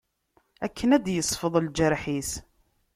Akken 0.65 0.89
ad 0.95 1.01
d-yesfeḍ 1.05 1.53
lğerḥ-is. 1.65 2.31